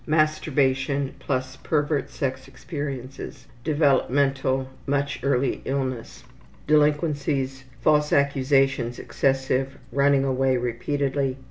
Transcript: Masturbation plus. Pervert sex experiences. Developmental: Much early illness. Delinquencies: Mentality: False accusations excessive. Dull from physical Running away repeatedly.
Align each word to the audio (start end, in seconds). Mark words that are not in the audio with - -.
Masturbation 0.07 1.13
plus. 1.19 1.57
Pervert 1.57 2.09
sex 2.09 2.47
experiences. 2.47 3.45
Developmental: 3.63 4.67
Much 4.87 5.19
early 5.21 5.61
illness. 5.63 6.23
Delinquencies: 6.65 7.57
Mentality: 7.65 7.81
False 7.83 8.11
accusations 8.11 8.97
excessive. 8.97 9.67
Dull 9.67 9.67
from 9.67 9.75
physical 9.77 9.97
Running 9.99 10.23
away 10.25 10.57
repeatedly. 10.57 11.37